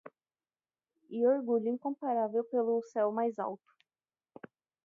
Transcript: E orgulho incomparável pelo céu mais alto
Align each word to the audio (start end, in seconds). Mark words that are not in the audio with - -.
E 1.11 1.27
orgulho 1.27 1.67
incomparável 1.69 2.43
pelo 2.45 2.81
céu 2.81 3.11
mais 3.11 3.37
alto 3.37 3.71